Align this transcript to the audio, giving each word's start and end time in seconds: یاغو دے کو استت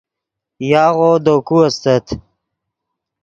یاغو 0.71 1.11
دے 1.25 1.35
کو 1.47 1.57
استت 1.67 2.05